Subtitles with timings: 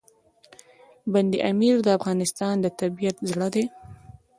[1.11, 3.65] بند امیر د افغانستان د طبیعت زړه دی.